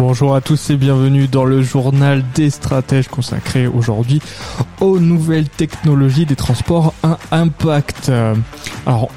Bonjour 0.00 0.34
à 0.34 0.40
tous 0.40 0.70
et 0.70 0.76
bienvenue 0.76 1.28
dans 1.28 1.44
le 1.44 1.60
journal 1.60 2.24
des 2.34 2.48
stratèges 2.48 3.08
consacré 3.08 3.66
aujourd'hui 3.66 4.22
aux 4.80 4.98
nouvelles 4.98 5.50
technologies 5.50 6.24
des 6.24 6.36
transports 6.36 6.94
à 7.02 7.18
impact. 7.32 8.10
Alors, 8.86 9.10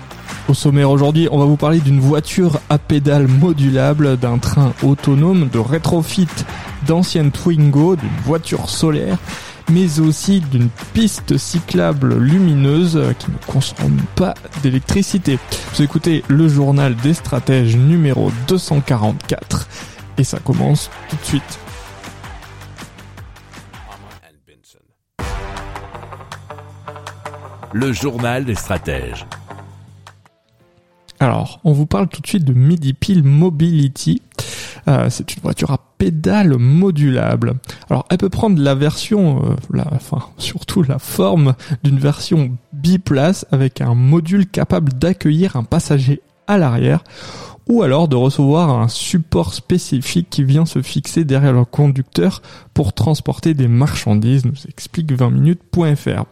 au 0.50 0.54
sommaire 0.54 0.90
aujourd'hui, 0.90 1.30
on 1.32 1.40
va 1.40 1.46
vous 1.46 1.56
parler 1.56 1.80
d'une 1.80 2.02
voiture 2.02 2.60
à 2.70 2.80
pédales 2.80 3.30
modulable, 3.30 4.18
d'un 4.18 4.40
train 4.40 4.74
autonome, 4.84 5.48
de 5.48 5.58
rétrofit 5.58 6.28
d'anciennes 6.86 7.32
Twingo, 7.32 7.96
d'une 7.96 8.10
voiture 8.26 8.70
solaire, 8.70 9.18
mais 9.72 10.02
aussi 10.02 10.42
d'une 10.42 10.68
piste 10.94 11.38
cyclable 11.38 12.18
lumineuse 12.18 13.02
qui 13.20 13.32
ne 13.32 13.54
consomme 13.54 14.02
pas 14.16 14.34
d'électricité. 14.62 15.40
Vous 15.74 15.82
écoutez 15.82 16.26
le 16.28 16.50
journal 16.50 16.94
des 16.98 17.14
stratèges 17.14 17.78
numéro 17.78 18.34
244 18.50 19.66
et 20.18 20.24
ça 20.24 20.40
commence 20.40 20.90
tout 21.10 21.16
de 21.16 21.24
suite. 21.24 21.60
Le 27.74 27.92
journal 27.92 28.46
des 28.46 28.54
stratèges. 28.56 29.26
Alors, 31.20 31.60
on 31.64 31.72
vous 31.72 31.86
parle 31.86 32.08
tout 32.08 32.22
de 32.22 32.28
suite 32.28 32.46
de 32.46 32.54
MidiPil 32.54 33.24
Mobility. 33.24 34.22
Euh, 34.88 35.10
c'est 35.10 35.36
une 35.36 35.42
voiture 35.42 35.72
à 35.72 35.80
pédales 35.98 36.58
modulable. 36.58 37.54
Alors, 37.90 38.06
elle 38.10 38.18
peut 38.18 38.30
prendre 38.30 38.62
la 38.62 38.76
version, 38.76 39.42
euh, 39.44 39.56
la, 39.72 39.88
enfin, 39.94 40.20
surtout 40.38 40.84
la 40.84 41.00
forme 41.00 41.56
d'une 41.84 41.98
version 41.98 42.52
biplace 42.74 43.46
avec 43.52 43.80
un 43.80 43.96
module 43.96 44.48
capable 44.48 44.94
d'accueillir 44.94 45.56
un 45.56 45.64
passager 45.64 46.22
à 46.48 46.58
l'arrière 46.58 47.04
ou 47.68 47.82
alors 47.82 48.08
de 48.08 48.16
recevoir 48.16 48.70
un 48.70 48.88
support 48.88 49.54
spécifique 49.54 50.30
qui 50.30 50.44
vient 50.44 50.66
se 50.66 50.82
fixer 50.82 51.24
derrière 51.24 51.54
le 51.54 51.66
conducteur 51.66 52.42
pour 52.74 52.94
transporter 52.94 53.54
des 53.54 53.68
marchandises, 53.68 54.46
nous 54.46 54.54
explique 54.68 55.12
20minutes.fr. 55.14 56.26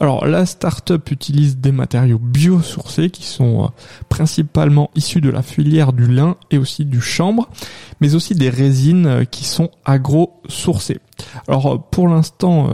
Alors 0.00 0.26
la 0.26 0.46
start-up 0.46 1.10
utilise 1.10 1.58
des 1.58 1.70
matériaux 1.70 2.18
biosourcés 2.18 3.10
qui 3.10 3.24
sont 3.24 3.64
euh, 3.64 3.68
principalement 4.08 4.90
issus 4.96 5.20
de 5.20 5.30
la 5.30 5.42
filière 5.42 5.92
du 5.92 6.06
lin 6.06 6.36
et 6.50 6.58
aussi 6.58 6.84
du 6.84 7.00
chanvre, 7.00 7.48
mais 8.00 8.14
aussi 8.14 8.34
des 8.34 8.50
résines 8.50 9.06
euh, 9.06 9.24
qui 9.24 9.44
sont 9.44 9.70
agro-sourcées. 9.84 11.00
Alors 11.46 11.74
euh, 11.74 11.78
pour 11.90 12.08
l'instant, 12.08 12.70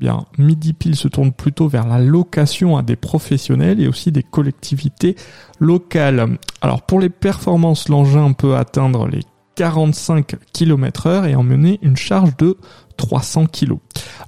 bien 0.00 0.24
MidiPil 0.38 0.96
se 0.96 1.08
tourne 1.08 1.30
plutôt 1.30 1.68
vers 1.68 1.86
la 1.86 1.98
location 1.98 2.76
à 2.76 2.82
des 2.82 2.96
professionnels 2.96 3.80
et 3.80 3.86
aussi 3.86 4.10
des 4.10 4.22
collectivités 4.22 5.14
locales. 5.60 6.38
Alors 6.62 6.82
pour 6.82 6.98
les 6.98 7.10
performances, 7.10 7.88
l'engin 7.88 8.32
peut 8.32 8.56
atteindre 8.56 9.06
les 9.06 9.20
45 9.56 10.36
km 10.54 11.06
heure 11.06 11.26
et 11.26 11.34
emmener 11.34 11.78
une 11.82 11.96
charge 11.96 12.34
de 12.38 12.56
300 12.96 13.46
kg. 13.46 13.74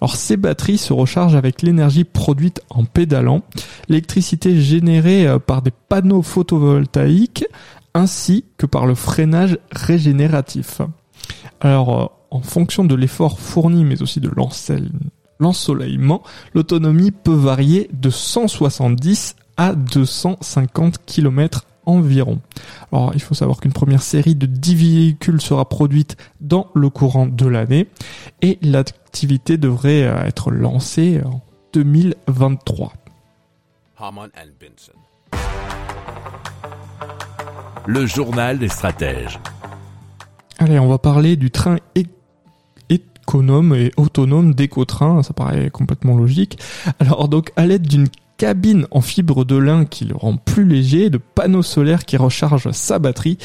Alors 0.00 0.16
ces 0.16 0.36
batteries 0.36 0.78
se 0.78 0.92
rechargent 0.92 1.36
avec 1.36 1.62
l'énergie 1.62 2.04
produite 2.04 2.60
en 2.69 2.84
pédalant, 2.84 3.42
l'électricité 3.88 4.60
générée 4.60 5.26
euh, 5.26 5.38
par 5.38 5.62
des 5.62 5.72
panneaux 5.88 6.22
photovoltaïques 6.22 7.46
ainsi 7.94 8.44
que 8.58 8.66
par 8.66 8.86
le 8.86 8.94
freinage 8.94 9.58
régénératif. 9.70 10.82
Alors 11.60 12.00
euh, 12.02 12.06
en 12.30 12.41
fonction 12.41 12.84
de 12.84 12.94
l'effort 12.94 13.41
fourni 13.41 13.84
mais 13.84 14.02
aussi 14.02 14.20
de 14.20 14.30
l'ensoleillement, 15.42 16.22
l'autonomie 16.54 17.10
peut 17.10 17.34
varier 17.34 17.91
de 17.92 18.10
170 18.10 19.36
à 19.56 19.75
250 19.75 21.04
km 21.04 21.66
environ. 21.84 22.38
Alors, 22.92 23.10
il 23.14 23.20
faut 23.20 23.34
savoir 23.34 23.58
qu'une 23.58 23.72
première 23.72 24.02
série 24.02 24.36
de 24.36 24.47
10 24.47 24.75
véhicules 24.76 25.41
sera 25.41 25.69
produite 25.69 26.16
dans 26.41 26.69
le 26.75 26.88
courant 26.91 27.26
de 27.26 27.47
l'année 27.47 27.88
et 28.41 28.58
l'activité 28.62 29.56
devrait 29.56 30.04
euh, 30.04 30.25
être 30.25 30.52
lancée 30.52 31.20
en 31.25 31.41
2023. 31.72 32.92
Haman 33.98 34.31
and 34.36 34.50
Benson. 34.60 34.92
Le 37.86 38.06
journal 38.06 38.58
des 38.60 38.69
stratèges. 38.69 39.41
Allez, 40.58 40.78
on 40.78 40.88
va 40.88 40.98
parler 40.98 41.34
du 41.34 41.50
train 41.50 41.78
é- 41.97 42.06
économe 43.32 43.75
et 43.75 43.93
autonome 43.97 44.53
d'Ecotrain, 44.53 45.22
ça 45.22 45.32
paraît 45.32 45.70
complètement 45.70 46.15
logique. 46.15 46.59
Alors 46.98 47.28
donc 47.28 47.50
à 47.56 47.65
l'aide 47.65 47.87
d'une 47.88 48.09
cabine 48.37 48.87
en 48.91 49.00
fibre 49.00 49.47
de 49.47 49.56
lin 49.56 49.87
qui 49.87 50.04
le 50.04 50.15
rend 50.15 50.37
plus 50.37 50.66
léger, 50.66 51.09
de 51.09 51.16
panneaux 51.16 51.62
solaires 51.62 52.04
qui 52.04 52.19
rechargent 52.19 52.72
sa 52.72 52.98
batterie, 52.98 53.38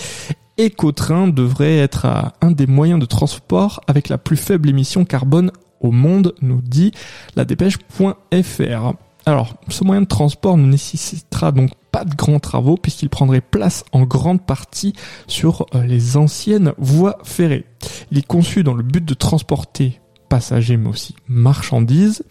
Ecotrain 0.60 1.30
devrait 1.30 1.78
être 1.78 2.06
un 2.42 2.52
des 2.52 2.68
moyens 2.68 3.00
de 3.00 3.06
transport 3.06 3.80
avec 3.88 4.10
la 4.10 4.18
plus 4.18 4.36
faible 4.36 4.68
émission 4.68 5.06
carbone 5.06 5.52
au 5.80 5.92
monde, 5.92 6.34
nous 6.42 6.60
dit 6.62 6.92
la 7.38 7.46
dépêche.fr. 7.46 8.94
Alors, 9.26 9.56
ce 9.70 9.84
moyen 9.86 10.02
de 10.02 10.08
transport 10.08 10.58
ne 10.58 10.66
nécessitera 10.66 11.54
donc 11.54 11.70
de 12.06 12.16
grands 12.16 12.40
travaux 12.40 12.78
puisqu'il 12.78 13.10
prendrait 13.10 13.42
place 13.42 13.84
en 13.92 14.04
grande 14.04 14.46
partie 14.46 14.94
sur 15.28 15.66
euh, 15.76 15.84
les 15.84 16.18
anciennes 16.18 16.74
voies 16.78 17.18
ferrées. 17.24 17.66
Il 18.12 18.18
est 18.18 18.26
conçu 18.26 18.64
dans 18.64 18.74
le 18.74 18.84
but 18.84 19.04
de 19.04 19.14
transporter 19.14 20.00
passagers 20.30 20.78
mais 20.78 20.90
aussi 20.90 21.16
marchandises. 21.28 22.24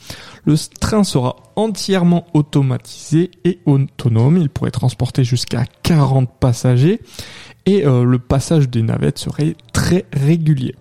Le 0.44 0.55
train 0.81 1.05
sera 1.05 1.37
entièrement 1.56 2.26
automatisé 2.34 3.31
et 3.44 3.59
autonome. 3.66 4.37
Il 4.37 4.50
pourrait 4.50 4.71
transporter 4.71 5.25
jusqu'à 5.25 5.65
40 5.82 6.31
passagers 6.38 7.00
et 7.65 7.84
euh, 7.84 8.05
le 8.05 8.19
passage 8.19 8.69
des 8.69 8.82
navettes 8.82 9.19
serait 9.19 9.56
très 9.72 10.05
régulier. 10.12 10.75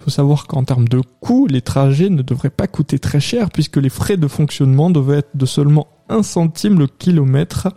Faut 0.00 0.10
savoir 0.10 0.46
qu'en 0.46 0.64
termes 0.64 0.88
de 0.88 1.02
coût, 1.20 1.46
les 1.46 1.60
trajets 1.60 2.08
ne 2.08 2.22
devraient 2.22 2.50
pas 2.50 2.66
coûter 2.66 2.98
très 2.98 3.20
cher 3.20 3.50
puisque 3.50 3.76
les 3.76 3.90
frais 3.90 4.16
de 4.16 4.28
fonctionnement 4.28 4.90
devaient 4.90 5.18
être 5.18 5.36
de 5.36 5.46
seulement 5.46 5.88
1 6.08 6.22
centime 6.22 6.78
le 6.78 6.86
kilomètre 6.86 7.68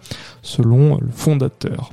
selon 0.42 0.98
le 1.00 1.10
fondateur. 1.12 1.92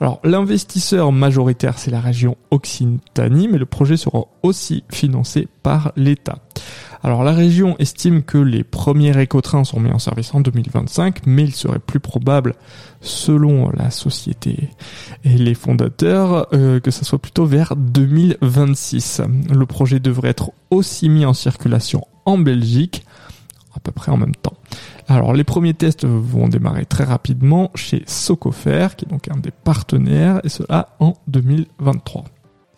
Alors 0.00 0.20
l'investisseur 0.24 1.12
majoritaire 1.12 1.78
c'est 1.78 1.90
la 1.90 2.00
région 2.00 2.36
Occitanie 2.50 3.48
mais 3.48 3.58
le 3.58 3.66
projet 3.66 3.96
sera 3.96 4.24
aussi 4.42 4.84
financé 4.90 5.48
par 5.62 5.92
l'État. 5.96 6.38
Alors 7.04 7.24
la 7.24 7.32
région 7.32 7.74
estime 7.80 8.22
que 8.22 8.38
les 8.38 8.62
premiers 8.62 9.20
écotrains 9.20 9.64
sont 9.64 9.80
mis 9.80 9.90
en 9.90 9.98
service 9.98 10.32
en 10.34 10.40
2025 10.40 11.26
mais 11.26 11.42
il 11.42 11.52
serait 11.52 11.80
plus 11.80 11.98
probable 11.98 12.54
selon 13.00 13.70
la 13.70 13.90
société 13.90 14.68
et 15.24 15.36
les 15.36 15.54
fondateurs 15.54 16.46
euh, 16.52 16.78
que 16.78 16.92
ça 16.92 17.02
soit 17.02 17.18
plutôt 17.18 17.44
vers 17.44 17.74
2026. 17.76 19.22
Le 19.52 19.66
projet 19.66 19.98
devrait 19.98 20.28
être 20.28 20.52
aussi 20.70 21.08
mis 21.08 21.24
en 21.24 21.34
circulation 21.34 22.06
en 22.24 22.38
Belgique 22.38 23.04
à 23.74 23.80
peu 23.80 23.90
près 23.90 24.12
en 24.12 24.16
même 24.16 24.36
temps. 24.36 24.56
Alors 25.08 25.32
les 25.32 25.44
premiers 25.44 25.74
tests 25.74 26.04
vont 26.04 26.46
démarrer 26.46 26.86
très 26.86 27.04
rapidement 27.04 27.72
chez 27.74 28.04
Socofer 28.06 28.88
qui 28.96 29.06
est 29.06 29.08
donc 29.08 29.28
un 29.28 29.38
des 29.38 29.50
partenaires 29.50 30.40
et 30.44 30.48
cela 30.48 30.90
en 31.00 31.14
2023. 31.26 32.24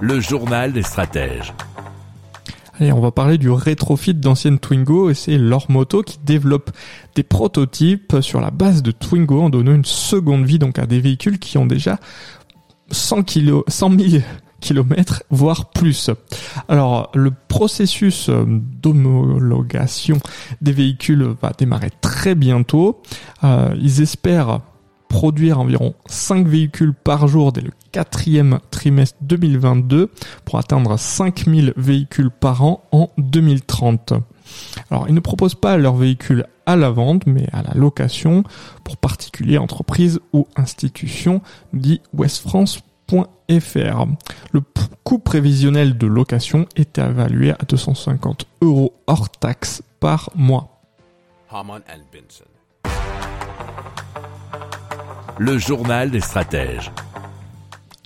Le 0.00 0.20
journal 0.20 0.72
des 0.72 0.82
stratèges. 0.82 1.54
Allez, 2.78 2.92
on 2.92 3.00
va 3.00 3.10
parler 3.10 3.38
du 3.38 3.48
rétrofit 3.48 4.12
d'anciennes 4.12 4.58
Twingo 4.58 5.08
et 5.08 5.14
c'est 5.14 5.38
leur 5.38 5.70
moto 5.70 6.02
qui 6.02 6.18
développe 6.22 6.70
des 7.14 7.22
prototypes 7.22 8.16
sur 8.20 8.42
la 8.42 8.50
base 8.50 8.82
de 8.82 8.90
Twingo 8.90 9.40
en 9.40 9.48
donnant 9.48 9.74
une 9.74 9.86
seconde 9.86 10.44
vie 10.44 10.58
donc 10.58 10.78
à 10.78 10.84
des 10.84 11.00
véhicules 11.00 11.38
qui 11.38 11.56
ont 11.56 11.64
déjà 11.64 11.98
100 12.90 13.22
kg, 13.22 13.62
100 13.66 13.98
000 13.98 14.22
kilomètres, 14.60 15.22
voire 15.30 15.70
plus. 15.70 16.10
Alors, 16.68 17.10
le 17.14 17.30
processus 17.48 18.28
euh, 18.28 18.44
d'homologation 18.46 20.18
des 20.60 20.72
véhicules 20.72 21.34
va 21.40 21.52
démarrer 21.56 21.90
très 22.02 22.34
bientôt. 22.34 23.00
Euh, 23.44 23.74
ils 23.80 24.02
espèrent 24.02 24.60
produire 25.08 25.60
environ 25.60 25.94
5 26.06 26.46
véhicules 26.46 26.94
par 26.94 27.28
jour 27.28 27.52
dès 27.52 27.60
le 27.60 27.70
quatrième 27.92 28.58
trimestre 28.70 29.18
2022 29.22 30.10
pour 30.44 30.58
atteindre 30.58 30.98
5000 30.98 31.72
véhicules 31.76 32.30
par 32.30 32.64
an 32.64 32.82
en 32.92 33.10
2030. 33.18 34.14
Alors, 34.90 35.08
ils 35.08 35.14
ne 35.14 35.20
proposent 35.20 35.54
pas 35.54 35.76
leurs 35.76 35.96
véhicules 35.96 36.44
à 36.66 36.76
la 36.76 36.90
vente, 36.90 37.26
mais 37.26 37.48
à 37.52 37.62
la 37.62 37.74
location 37.74 38.44
pour 38.84 38.96
particuliers, 38.96 39.58
entreprises 39.58 40.20
ou 40.32 40.46
institutions, 40.56 41.40
dit 41.72 42.00
westfrance.fr. 42.12 44.06
Le 44.52 44.60
coût 45.04 45.18
prévisionnel 45.18 45.96
de 45.96 46.06
location 46.06 46.66
est 46.76 46.98
évalué 46.98 47.52
à 47.52 47.64
250 47.68 48.46
euros 48.62 48.92
hors 49.06 49.30
taxe 49.30 49.82
par 50.00 50.30
mois. 50.34 50.80
Le 55.38 55.58
journal 55.58 56.10
des 56.10 56.20
stratèges. 56.20 56.90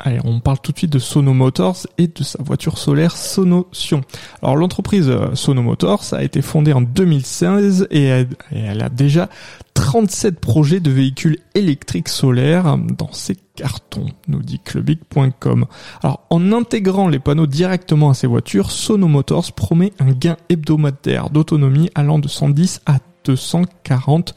Allez, 0.01 0.19
on 0.25 0.41
parle 0.41 0.59
tout 0.61 0.73
de 0.73 0.79
suite 0.79 0.93
de 0.93 0.99
Sono 0.99 1.33
Motors 1.33 1.87
et 1.97 2.09
de 2.09 2.25
sa 2.25 2.43
voiture 2.43 2.77
solaire 2.77 3.17
Sonotion. 3.17 4.01
Alors 4.43 4.57
l'entreprise 4.57 5.09
euh, 5.09 5.35
Sono 5.35 5.63
Motors 5.63 6.03
a 6.13 6.25
été 6.25 6.43
fondée 6.43 6.73
en 6.73 6.81
2016 6.81 7.87
et 7.91 8.27
elle, 8.51 8.83
a 8.83 8.89
déjà 8.89 9.29
37 9.75 10.41
projets 10.41 10.81
de 10.81 10.91
véhicules 10.91 11.39
électriques 11.55 12.09
solaires 12.09 12.79
dans 12.79 13.13
ses 13.13 13.37
cartons, 13.55 14.07
nous 14.27 14.43
dit 14.43 14.59
clubic.com. 14.59 15.67
Alors 16.03 16.27
en 16.31 16.51
intégrant 16.53 17.09
les 17.09 17.19
panneaux 17.21 17.47
directement 17.47 18.11
à 18.11 18.15
ces 18.15 18.27
voitures, 18.27 18.71
Sono 18.71 19.07
Motors 19.07 19.53
promet 19.53 19.93
un 20.01 20.11
gain 20.13 20.37
hebdomadaire 20.49 21.31
d'autonomie 21.31 21.91
allant 21.95 22.19
de 22.19 22.29
110 22.29 22.81
à 22.87 22.99
240 23.25 24.35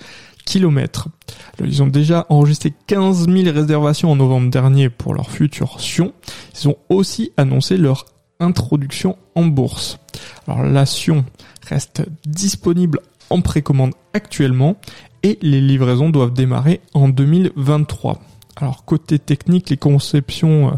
Ils 0.54 1.84
ont 1.84 1.88
déjà 1.88 2.26
enregistré 2.30 2.74
15 2.88 3.28
000 3.30 3.54
réservations 3.54 4.12
en 4.12 4.16
novembre 4.16 4.50
dernier 4.50 4.90
pour 4.90 5.14
leur 5.14 5.30
futur 5.32 5.80
Sion. 5.80 6.14
Ils 6.60 6.70
ont 6.70 6.78
aussi 6.90 7.32
annoncé 7.38 7.78
leur 7.78 8.06
introduction 8.40 9.18
en 9.36 9.46
bourse. 9.46 10.00
Alors 10.48 10.64
la 10.64 10.86
Sion 10.86 11.26
reste 11.68 12.04
disponible 12.26 13.00
en 13.30 13.42
précommande 13.42 13.94
actuellement 14.14 14.76
et 15.24 15.40
les 15.42 15.62
livraisons 15.62 16.10
doivent 16.10 16.34
démarrer 16.34 16.82
en 16.94 17.10
2023. 17.10 18.20
Alors 18.58 18.86
côté 18.86 19.18
technique, 19.18 19.70
les 19.70 19.78
conceptions 19.78 20.68
euh, 20.68 20.72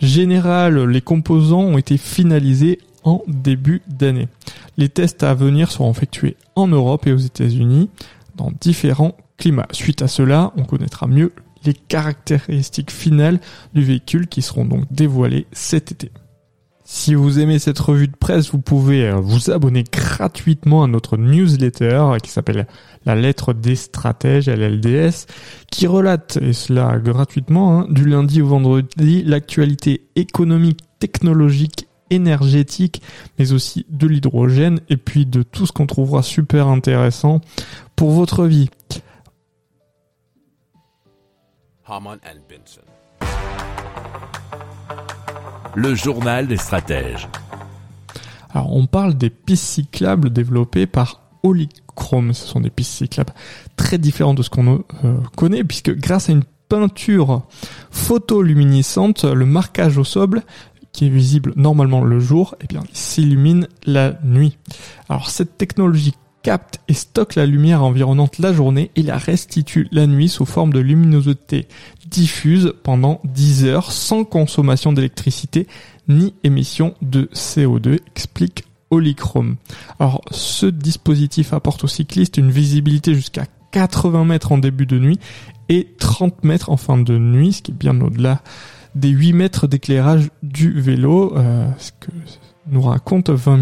générales, 0.00 0.84
les 0.84 1.00
composants 1.00 1.62
ont 1.62 1.78
été 1.78 1.96
finalisés 1.96 2.78
en 3.04 3.22
début 3.28 3.82
d'année. 3.86 4.28
Les 4.76 4.88
tests 4.88 5.22
à 5.22 5.32
venir 5.32 5.70
seront 5.70 5.90
effectués 5.90 6.36
en 6.56 6.66
Europe 6.66 7.06
et 7.06 7.12
aux 7.12 7.18
États-Unis 7.18 7.88
dans 8.36 8.52
différents 8.60 9.16
climats. 9.38 9.68
Suite 9.72 10.02
à 10.02 10.08
cela, 10.08 10.52
on 10.56 10.64
connaîtra 10.64 11.06
mieux 11.06 11.32
les 11.64 11.74
caractéristiques 11.74 12.90
finales 12.90 13.40
du 13.74 13.82
véhicule 13.82 14.28
qui 14.28 14.42
seront 14.42 14.64
donc 14.64 14.84
dévoilées 14.90 15.46
cet 15.52 15.92
été. 15.92 16.10
Si 16.88 17.16
vous 17.16 17.40
aimez 17.40 17.58
cette 17.58 17.80
revue 17.80 18.06
de 18.06 18.14
presse, 18.14 18.52
vous 18.52 18.60
pouvez 18.60 19.08
euh, 19.08 19.16
vous 19.16 19.50
abonner 19.50 19.82
gratuitement 19.82 20.84
à 20.84 20.86
notre 20.86 21.16
newsletter 21.16 22.18
qui 22.22 22.30
s'appelle 22.30 22.68
La 23.04 23.16
lettre 23.16 23.52
des 23.52 23.74
stratèges, 23.74 24.48
LLDS, 24.48 25.26
qui 25.68 25.88
relate, 25.88 26.38
et 26.40 26.52
cela 26.52 26.96
gratuitement, 27.00 27.80
hein, 27.80 27.86
du 27.90 28.04
lundi 28.04 28.40
au 28.40 28.46
vendredi, 28.46 29.24
l'actualité 29.24 30.06
économique, 30.14 30.78
technologique, 31.00 31.88
énergétique, 32.10 33.02
mais 33.36 33.52
aussi 33.52 33.84
de 33.90 34.06
l'hydrogène, 34.06 34.78
et 34.88 34.96
puis 34.96 35.26
de 35.26 35.42
tout 35.42 35.66
ce 35.66 35.72
qu'on 35.72 35.86
trouvera 35.86 36.22
super 36.22 36.68
intéressant 36.68 37.40
pour 37.96 38.10
votre 38.10 38.46
vie. 38.46 38.68
Le 45.74 45.94
journal 45.94 46.46
des 46.46 46.56
stratèges. 46.56 47.28
Alors 48.50 48.74
on 48.74 48.86
parle 48.86 49.14
des 49.14 49.30
pistes 49.30 49.64
cyclables 49.64 50.30
développées 50.30 50.86
par 50.86 51.22
Polychrome. 51.42 52.32
Ce 52.32 52.46
sont 52.46 52.60
des 52.60 52.70
pistes 52.70 52.92
cyclables 52.92 53.32
très 53.76 53.98
différentes 53.98 54.38
de 54.38 54.42
ce 54.42 54.50
qu'on 54.50 54.84
euh, 55.04 55.18
connaît, 55.36 55.64
puisque 55.64 55.94
grâce 55.94 56.28
à 56.28 56.32
une 56.32 56.44
peinture 56.68 57.42
photoluminescente, 57.90 59.24
le 59.24 59.46
marquage 59.46 59.98
au 59.98 60.04
sol 60.04 60.42
qui 60.92 61.06
est 61.06 61.10
visible 61.10 61.52
normalement 61.56 62.02
le 62.02 62.18
jour, 62.18 62.56
eh 62.62 62.66
bien, 62.66 62.82
il 62.88 62.96
s'illumine 62.96 63.68
la 63.84 64.14
nuit. 64.24 64.56
Alors 65.08 65.28
cette 65.28 65.58
technologie 65.58 66.14
capte 66.46 66.78
et 66.86 66.94
stocke 66.94 67.34
la 67.34 67.44
lumière 67.44 67.82
environnante 67.82 68.38
la 68.38 68.52
journée 68.52 68.92
et 68.94 69.02
la 69.02 69.18
restitue 69.18 69.88
la 69.90 70.06
nuit 70.06 70.28
sous 70.28 70.44
forme 70.44 70.72
de 70.72 70.78
luminosité 70.78 71.66
diffuse 72.08 72.72
pendant 72.84 73.20
10 73.24 73.64
heures 73.64 73.90
sans 73.90 74.22
consommation 74.22 74.92
d'électricité 74.92 75.66
ni 76.06 76.34
émission 76.44 76.94
de 77.02 77.28
CO2, 77.34 77.98
explique 78.14 78.62
Polychrome. 78.90 79.56
Alors 79.98 80.20
ce 80.30 80.66
dispositif 80.66 81.52
apporte 81.52 81.82
aux 81.82 81.88
cyclistes 81.88 82.36
une 82.36 82.52
visibilité 82.52 83.12
jusqu'à 83.12 83.46
80 83.72 84.24
mètres 84.24 84.52
en 84.52 84.58
début 84.58 84.86
de 84.86 85.00
nuit 85.00 85.18
et 85.68 85.96
30 85.98 86.44
mètres 86.44 86.70
en 86.70 86.76
fin 86.76 86.96
de 86.96 87.18
nuit, 87.18 87.54
ce 87.54 87.62
qui 87.62 87.72
est 87.72 87.74
bien 87.74 88.00
au-delà 88.00 88.40
des 88.94 89.08
8 89.08 89.32
mètres 89.32 89.66
d'éclairage 89.66 90.30
du 90.44 90.80
vélo, 90.80 91.36
euh, 91.36 91.68
ce 91.78 91.90
que 91.90 92.12
nous 92.68 92.82
raconte 92.82 93.30
20 93.30 93.56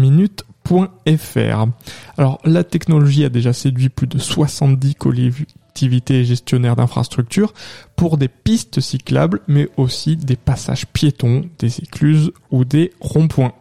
Alors 2.17 2.39
la 2.43 2.63
technologie 2.63 3.25
a 3.25 3.29
déjà 3.29 3.53
séduit 3.53 3.89
plus 3.89 4.07
de 4.07 4.17
70 4.17 4.95
collectivités 4.95 6.25
gestionnaires 6.25 6.75
d'infrastructures 6.75 7.53
pour 7.95 8.17
des 8.17 8.27
pistes 8.27 8.81
cyclables, 8.81 9.41
mais 9.47 9.69
aussi 9.77 10.17
des 10.17 10.35
passages 10.35 10.85
piétons, 10.87 11.45
des 11.59 11.79
écluses 11.79 12.31
ou 12.51 12.65
des 12.65 12.91
ronds-points. 12.99 13.53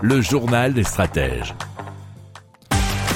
Le 0.00 0.20
journal 0.20 0.74
des 0.74 0.84
stratèges. 0.84 1.54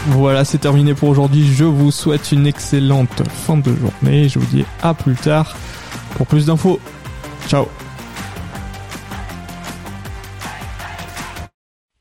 Voilà, 0.08 0.44
c'est 0.44 0.58
terminé 0.58 0.94
pour 0.94 1.08
aujourd'hui. 1.08 1.46
Je 1.46 1.64
vous 1.64 1.92
souhaite 1.92 2.32
une 2.32 2.46
excellente 2.46 3.22
fin 3.28 3.56
de 3.56 3.74
journée. 3.74 4.28
Je 4.28 4.38
vous 4.38 4.46
dis 4.46 4.64
à 4.82 4.94
plus 4.94 5.14
tard 5.14 5.56
pour 6.16 6.26
plus 6.26 6.46
d'infos. 6.46 6.80
Ciao 7.46 7.66